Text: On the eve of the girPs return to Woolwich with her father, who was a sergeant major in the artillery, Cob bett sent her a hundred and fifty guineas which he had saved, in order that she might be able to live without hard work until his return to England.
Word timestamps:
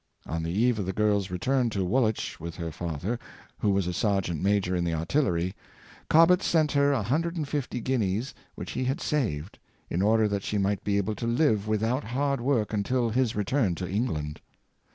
On 0.25 0.41
the 0.41 0.49
eve 0.49 0.79
of 0.79 0.87
the 0.87 0.93
girPs 0.93 1.29
return 1.29 1.69
to 1.69 1.85
Woolwich 1.85 2.39
with 2.39 2.55
her 2.55 2.71
father, 2.71 3.19
who 3.59 3.69
was 3.69 3.85
a 3.85 3.93
sergeant 3.93 4.41
major 4.41 4.75
in 4.75 4.83
the 4.83 4.95
artillery, 4.95 5.53
Cob 6.09 6.29
bett 6.29 6.41
sent 6.41 6.71
her 6.71 6.91
a 6.91 7.03
hundred 7.03 7.35
and 7.37 7.47
fifty 7.47 7.79
guineas 7.79 8.33
which 8.55 8.71
he 8.71 8.85
had 8.85 8.99
saved, 8.99 9.59
in 9.91 10.01
order 10.01 10.27
that 10.27 10.41
she 10.41 10.57
might 10.57 10.83
be 10.83 10.97
able 10.97 11.13
to 11.13 11.27
live 11.27 11.67
without 11.67 12.03
hard 12.03 12.41
work 12.41 12.73
until 12.73 13.11
his 13.11 13.35
return 13.35 13.75
to 13.75 13.87
England. 13.87 14.41